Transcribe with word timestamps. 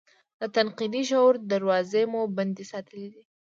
د 0.39 0.41
تنقیدي 0.55 1.01
شعور 1.09 1.35
دراوزې 1.49 2.03
مو 2.11 2.21
بندې 2.37 2.63
ساتلي 2.71 3.07
دي. 3.13 3.23